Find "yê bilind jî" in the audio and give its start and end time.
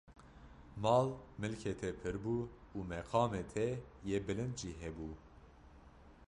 4.09-4.71